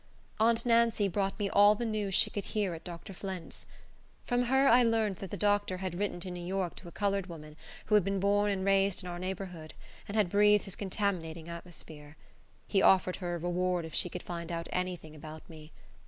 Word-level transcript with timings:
Aunt 0.39 0.65
Nancy 0.65 1.07
brought 1.07 1.37
me 1.37 1.47
all 1.51 1.75
the 1.75 1.85
news 1.85 2.15
she 2.15 2.31
could 2.31 2.45
hear 2.45 2.73
at 2.73 2.83
Dr. 2.83 3.13
Flint's. 3.13 3.67
From 4.25 4.45
her 4.45 4.67
I 4.67 4.81
learned 4.81 5.17
that 5.17 5.29
the 5.29 5.37
doctor 5.37 5.77
had 5.77 5.99
written 5.99 6.19
to 6.21 6.31
New 6.31 6.43
York 6.43 6.75
to 6.77 6.87
a 6.87 6.91
colored 6.91 7.27
woman, 7.27 7.55
who 7.85 7.93
had 7.93 8.03
been 8.03 8.19
born 8.19 8.49
and 8.49 8.65
raised 8.65 9.03
in 9.03 9.09
our 9.09 9.19
neighborhood, 9.19 9.75
and 10.07 10.17
had 10.17 10.31
breathed 10.31 10.65
his 10.65 10.75
contaminating 10.75 11.49
atmosphere. 11.49 12.17
He 12.65 12.81
offered 12.81 13.17
her 13.17 13.35
a 13.35 13.37
reward 13.37 13.85
if 13.85 13.93
she 13.93 14.09
could 14.09 14.23
find 14.23 14.51
out 14.51 14.67
any 14.71 14.95
thing 14.95 15.15
about 15.15 15.47
me. 15.47 15.71